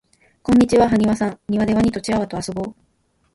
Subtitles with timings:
[0.41, 2.75] こんにちははにわさんにわでワニとチワワとあそぼう